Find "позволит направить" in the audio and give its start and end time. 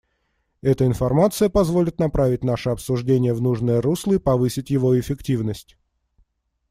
1.47-2.43